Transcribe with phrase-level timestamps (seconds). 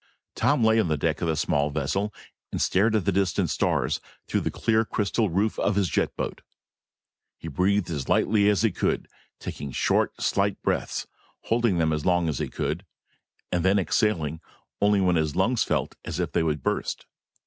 [0.33, 2.11] Tom lay on the deck of the small vessel
[2.51, 6.41] and stared at the distant stars through the clear crystal roof of his jet boat.
[7.37, 9.07] He breathed as lightly as he could,
[9.39, 11.05] taking short, slight breaths,
[11.41, 12.83] holding them as long as he could
[13.51, 14.41] and then exhaling
[14.81, 17.05] only when his lungs felt as if they would burst.